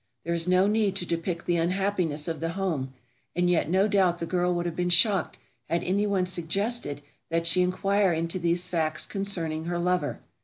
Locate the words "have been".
4.65-4.89